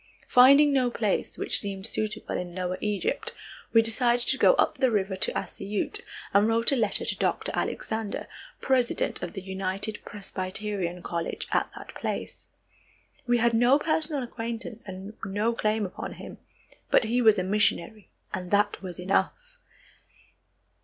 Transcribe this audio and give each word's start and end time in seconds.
Finding 0.29 0.73
no 0.73 0.89
place 0.89 1.37
which 1.37 1.59
seemed 1.59 1.85
suitable 1.85 2.35
in 2.35 2.55
lower 2.55 2.79
Egypt, 2.81 3.35
we 3.71 3.83
decided 3.83 4.25
to 4.29 4.37
go 4.39 4.55
up 4.55 4.79
the 4.79 4.89
river 4.89 5.15
to 5.15 5.31
Assiyut, 5.37 5.99
and 6.33 6.47
wrote 6.47 6.71
a 6.71 6.75
letter 6.75 7.05
to 7.05 7.15
Dr. 7.15 7.51
Alexander, 7.53 8.27
president 8.61 9.21
of 9.21 9.33
the 9.33 9.41
United 9.43 10.03
Presbyterian 10.03 11.03
College 11.03 11.47
at 11.51 11.69
that 11.77 11.93
place. 11.93 12.47
We 13.27 13.37
had 13.37 13.53
no 13.53 13.77
personal 13.77 14.23
acquaintance 14.23 14.81
and 14.87 15.13
no 15.23 15.53
claim 15.53 15.85
upon 15.85 16.13
him, 16.13 16.39
but 16.89 17.03
he 17.03 17.21
was 17.21 17.37
a 17.37 17.43
missionary, 17.43 18.09
and 18.33 18.49
that 18.49 18.81
was 18.81 18.99
enough. 18.99 19.35